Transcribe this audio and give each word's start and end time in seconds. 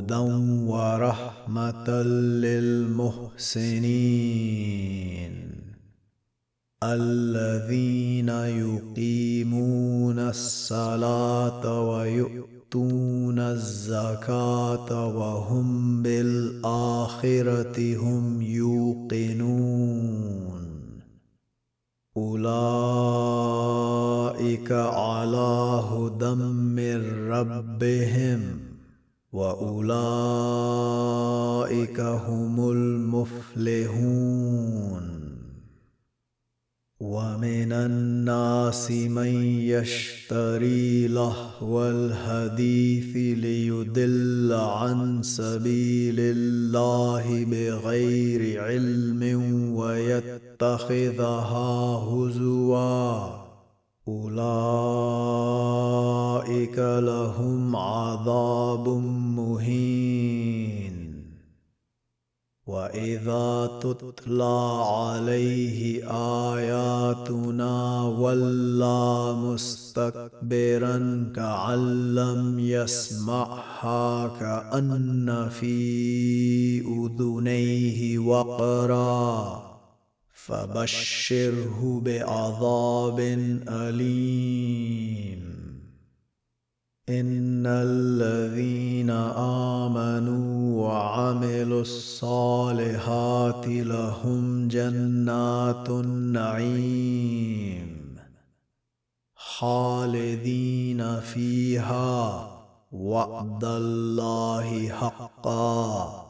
هدى 0.00 0.66
ورحمة 0.68 2.02
للمحسنين. 2.40 3.70
الذين 6.82 8.28
يقيمون 8.28 10.18
الصلاة 10.18 11.88
ويؤتون 11.90 13.38
الزكاة 13.38 15.06
وهم 15.06 16.02
بالآخرة 16.02 17.96
هم 17.96 18.42
يوقنون. 18.42 19.80
أولئك 22.16 22.62
على 24.72 25.82
هدى 25.90 26.34
من 26.50 27.28
ربهم. 27.30 28.69
وأولئك 29.32 29.90
هم 32.00 32.70
المفلحون. 32.70 34.30
ومن 37.00 37.72
الناس 37.72 38.90
من 38.90 39.42
يشتري 39.44 41.08
لهو 41.08 41.90
الحديث 41.90 43.16
ليدل 43.16 44.52
عن 44.52 45.22
سبيل 45.22 46.16
الله 46.18 47.44
بغير 47.44 48.62
علم 48.62 49.22
ويتخذها 49.74 51.38
هزوا. 51.96 53.39
أولئك 54.10 56.78
لهم 56.78 57.76
عذاب 57.76 58.88
مهين. 59.38 60.96
وإذا 62.66 63.70
تتلى 63.80 64.82
عليه 64.86 66.04
آياتنا 66.54 68.04
ولى 68.04 69.34
مستكبرا 69.34 71.32
كأن 71.36 72.14
لم 72.14 72.58
يسمعها 72.58 74.28
كأن 74.28 75.48
في 75.50 76.80
أذنيه 76.80 78.18
وقرا. 78.18 79.69
فبشره 80.50 82.00
بعذاب 82.04 83.20
أليم. 83.68 85.40
إن 87.08 87.66
الذين 87.66 89.10
آمنوا 89.90 90.82
وعملوا 90.82 91.80
الصالحات 91.80 93.66
لهم 93.66 94.68
جنات 94.68 95.90
النعيم 95.90 97.40
خالدين 99.34 101.20
فيها 101.20 102.50
وعد 102.92 103.64
الله 103.64 104.88
حقا. 104.88 106.29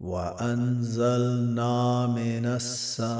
وأنزلنا 0.00 2.06
من 2.06 2.46
السماء 2.46 3.10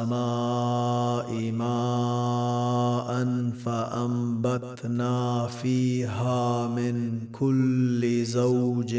ماء 1.50 3.26
فأنبتنا 3.64 5.46
فيها 5.46 6.68
من 6.68 7.20
كل 7.32 8.24
زوج 8.24 8.96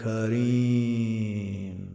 كريم. 0.00 1.90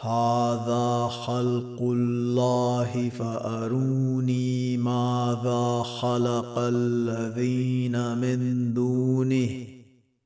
هذا 0.00 1.08
خلق 1.08 1.82
الله 1.82 3.10
فأروني 3.18 4.76
ماذا 4.76 5.82
خلق 5.82 6.58
الذين 6.58 8.18
من 8.18 8.74
دونه. 8.74 9.77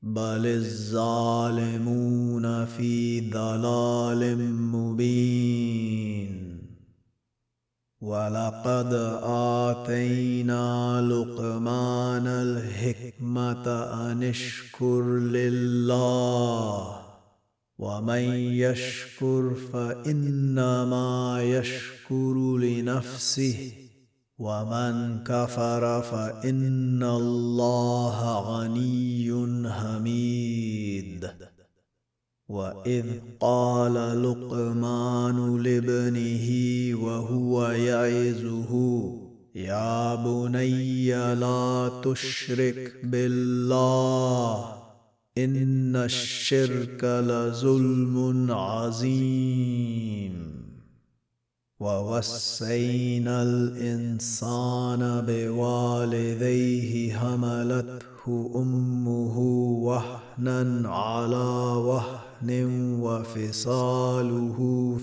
بل 0.03 0.45
الظالمون 0.45 2.45
في 2.65 3.29
ضلال 3.29 4.53
مبين. 4.53 6.33
ولقد 8.01 8.93
آتينا 9.23 11.01
لقمان 11.01 12.27
الحكمة 12.27 13.67
أن 14.11 14.23
اشكر 14.23 15.19
لله 15.19 16.99
ومن 17.77 18.33
يشكر 18.33 19.53
فإنما 19.73 21.39
يشكر 21.43 22.57
لنفسه. 22.57 23.82
ومن 24.37 25.23
كفر 25.23 26.01
فان 26.01 27.03
الله 27.03 28.39
غني 28.39 29.69
حميد 29.69 31.29
واذ 32.49 33.05
قال 33.39 33.93
لقمان 34.23 35.63
لابنه 35.63 36.49
وهو 37.03 37.71
يعظه 37.71 38.73
يا 39.55 40.15
بني 40.15 41.35
لا 41.35 41.91
تشرك 42.03 42.93
بالله 43.03 44.73
ان 45.37 45.95
الشرك 45.95 47.03
لظلم 47.03 48.51
عظيم. 48.51 50.52
ووصينا 51.83 53.43
الإنسان 53.43 55.23
بوالديه 55.27 57.13
حملته 57.13 58.51
أمه 58.55 59.37
وهنا 59.83 60.89
على 60.89 61.77
وهن 61.77 62.49
وفصاله 63.01 64.57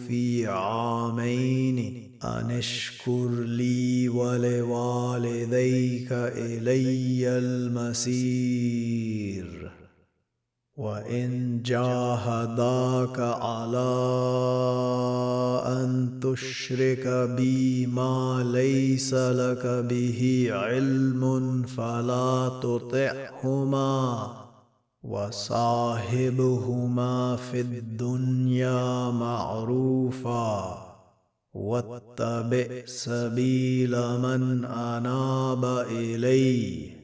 في 0.08 0.46
عامين. 0.46 2.06
أن 2.25 2.50
اشكر 2.50 3.31
لي 3.31 4.08
ولوالديك 4.08 6.12
إلي 6.12 7.28
المسير. 7.38 9.59
وإن 10.81 11.62
جاهداك 11.62 13.21
على 13.21 13.93
أن 15.67 16.21
تشرك 16.23 17.06
بي 17.37 17.87
ما 17.87 18.43
ليس 18.53 19.15
لك 19.15 19.67
به 19.67 20.49
علم 20.53 21.62
فلا 21.62 22.61
تطعهما 22.62 24.32
وصاحبهما 25.03 26.56
في 27.37 27.61
الدنيا 27.61 29.11
معروفا 29.11 30.79
واتبع 31.55 32.82
سبيل 32.87 33.91
من 34.19 34.65
أناب 34.65 35.65
إليه. 35.91 37.00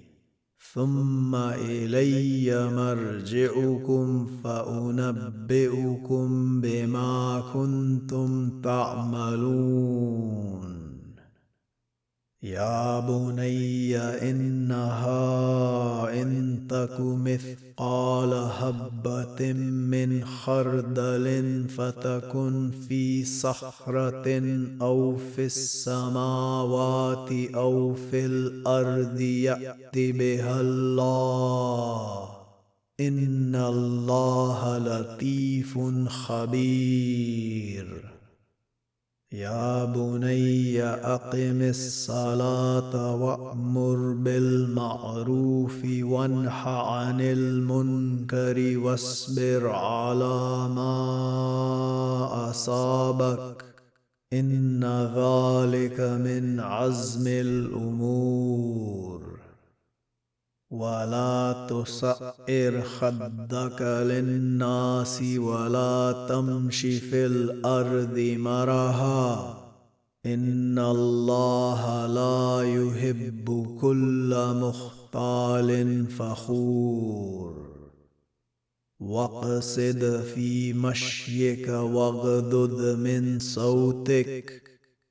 ثم 0.76 1.34
إلي 1.34 2.70
مرجعكم 2.72 4.26
فأنبئكم 4.44 6.26
بما 6.60 7.42
كنتم 7.52 8.60
تعملون. 8.60 10.45
يا 12.46 13.00
بني 13.00 13.98
إنها 13.98 15.02
إن 16.22 16.58
تك 16.68 17.00
مثقال 17.00 18.32
هبة 18.34 19.52
من 19.52 20.24
خردل 20.24 21.64
فتكن 21.68 22.70
في 22.88 23.24
صخرة 23.24 24.42
أو 24.82 25.16
في 25.16 25.44
السماوات 25.46 27.32
أو 27.54 27.94
في 27.94 28.26
الأرض 28.26 29.20
يأت 29.20 29.94
بها 29.94 30.60
الله. 30.60 32.28
إن 33.00 33.54
الله 33.54 34.78
لطيف 34.78 35.78
خبير. 36.08 38.15
يا 39.32 39.84
بني 39.84 40.82
أقم 40.82 41.62
الصلاة 41.62 43.14
وأمر 43.14 44.12
بالمعروف 44.12 45.86
وانح 46.00 46.68
عن 46.68 47.20
المنكر 47.20 48.78
واصبر 48.78 49.68
على 49.68 50.68
ما 50.74 52.50
أصابك. 52.50 53.64
إن 54.32 54.84
ذلك 55.14 56.00
من 56.00 56.60
عزم 56.60 57.26
الأمور. 57.26 59.05
ولا 60.70 61.66
تصعر 61.70 62.82
خدك 62.82 63.82
للناس 63.82 65.22
ولا 65.36 66.26
تمش 66.28 66.80
في 66.80 67.26
الأرض 67.26 68.18
مرها 68.18 69.62
ان 70.26 70.78
الله 70.78 72.06
لا 72.06 72.62
يحب 72.62 73.76
كل 73.80 74.34
مختال 74.60 76.06
فخور 76.06 77.66
واقصد 79.00 80.20
في 80.34 80.72
مشيك 80.72 81.68
واغضض 81.68 82.98
من 82.98 83.38
صوتك 83.38 84.75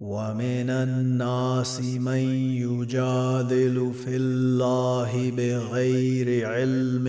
ومن 0.00 0.70
الناس 0.70 1.80
من 1.80 2.22
يجادل 2.54 3.92
في 3.92 4.16
الله 4.16 5.30
بغير 5.30 6.46
علم 6.46 7.06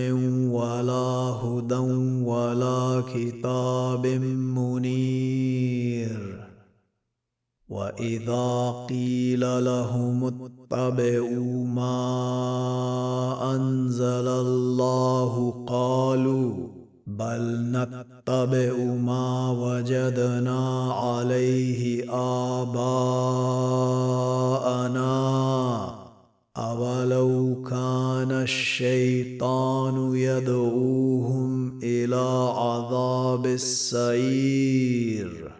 ولا 0.52 1.38
هدى 1.42 1.74
ولا 2.24 3.02
كتاب 3.14 4.06
منير. 4.56 5.30
وإذا 7.68 8.70
قيل 8.88 9.64
لهم 9.64 10.24
اتبعوا 10.24 11.66
ما 11.66 11.96
أنزل 13.54 14.28
الله 14.28 15.64
قالوا 15.68 16.79
بل 17.20 17.42
نتبع 17.72 18.74
ما 18.84 19.50
وجدنا 19.50 20.92
عليه 20.92 22.04
آباءنا. 22.62 23.10
أولو 26.56 27.62
كان 27.62 28.30
الشيطان 28.30 30.16
يدعوهم 30.16 31.78
إلى 31.82 32.52
عذاب 32.56 33.46
السعير. 33.46 35.59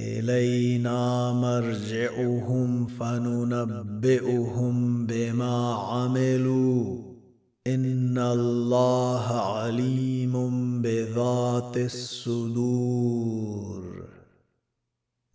إلينا 0.00 1.32
مرجعهم 1.32 2.86
فننبئهم 2.86 5.06
بما 5.06 5.74
عملوا. 5.74 6.98
إن 7.66 8.18
الله 8.18 9.26
عليم 9.26 10.32
بذات 10.82 11.76
الصدور. 11.76 13.86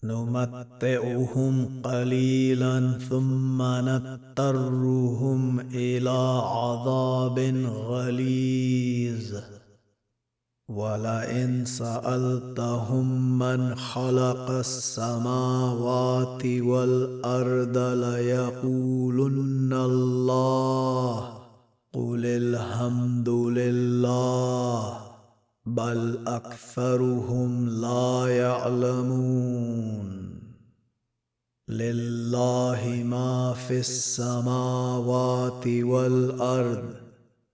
نمتعهم 0.04 1.82
قليلا 1.84 3.00
ثم 3.10 3.62
نضطرهم 3.62 5.60
إلى 5.60 6.42
عذاب 6.46 7.40
غليظ. 7.66 9.61
ولئن 10.76 11.66
سألتهم 11.66 13.40
من 13.40 13.76
خلق 13.76 14.50
السماوات 14.50 16.46
والأرض 16.46 17.78
ليقولن 17.78 19.74
الله 19.74 21.34
قل 21.94 22.26
الحمد 22.26 23.30
لله 23.30 24.98
بل 25.66 26.18
أكثرهم 26.28 27.70
لا 27.70 28.28
يعلمون. 28.28 30.22
لله 31.72 33.04
ما 33.06 33.54
في 33.54 33.80
السماوات 33.80 35.68
والأرض 35.68 37.01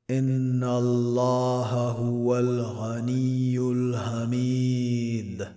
ان 0.09 0.63
الله 0.63 1.71
هو 1.89 2.39
الغني 2.39 3.59
الحميد 3.59 5.47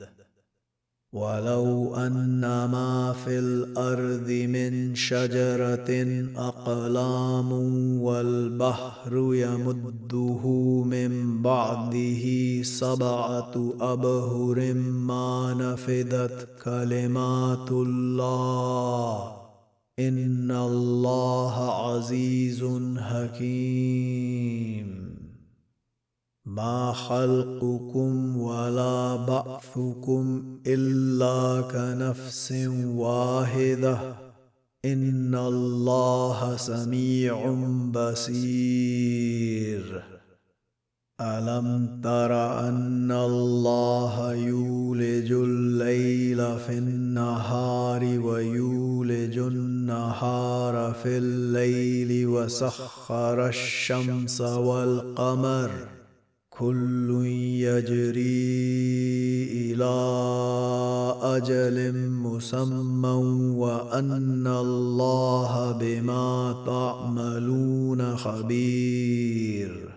ولو 1.12 1.94
ان 1.96 2.40
ما 2.64 3.14
في 3.24 3.38
الأرض 3.38 4.30
من 4.30 4.94
شجره 4.94 5.90
اقلام 6.36 7.52
والبحر 8.02 9.34
يمده 9.34 10.42
من 10.86 11.42
بعده 11.42 12.62
سبعه 12.62 13.74
ابهر 13.80 14.74
ما 14.74 15.54
نفدت 15.54 16.48
كلمات 16.64 17.70
الله 17.70 19.39
إن 20.08 20.50
الله 20.50 21.70
عزيز 21.70 22.64
حكيم. 22.96 24.40
ما 26.44 26.92
خلقكم 26.92 28.36
ولا 28.36 29.16
بعثكم 29.16 30.58
إلا 30.66 31.60
كنفس 31.60 32.52
واحدة. 32.84 33.98
إن 34.84 35.34
الله 35.34 36.56
سميع 36.56 37.54
بصير. 37.94 39.00
ألم 41.20 42.00
تر 42.02 42.32
أن 42.68 43.12
الله 43.12 44.34
يولج 44.34 45.32
الليل 45.32 46.58
في 46.58 46.78
النهار 46.78 48.20
ويولج 48.20 48.79
النهار 49.90 50.94
في 51.02 51.18
الليل 51.18 52.26
وسخر 52.26 53.48
الشمس 53.48 54.40
والقمر 54.40 55.70
كل 56.50 57.26
يجري 57.66 58.14
إلى 59.72 59.96
أجل 61.22 62.08
مسمى 62.10 63.08
وأن 63.58 64.46
الله 64.46 65.72
بما 65.72 66.54
تعملون 66.66 68.16
خبير. 68.16 69.90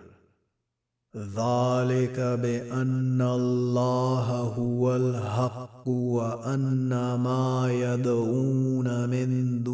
ذلك 1.16 2.18
بأن 2.42 3.22
الله 3.22 4.26
هو 4.58 4.96
الحق 4.96 5.88
وأن 5.88 6.88
ما 7.14 7.68
يدعون 7.72 9.08
من 9.10 9.62
دونه 9.62 9.73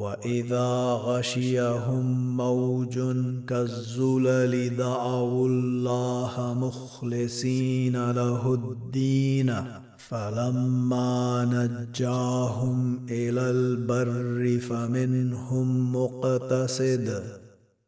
واذا 0.00 0.92
غشيهم 1.04 2.36
موج 2.36 2.98
كالزلل 3.46 4.76
دعوا 4.76 5.48
الله 5.48 6.54
مخلصين 6.60 8.10
له 8.10 8.54
الدين 8.54 9.54
فلما 9.98 11.44
نجاهم 11.44 13.06
إلى 13.10 13.40
البر 13.40 14.58
فمنهم 14.68 15.92
مقتصد 15.96 17.22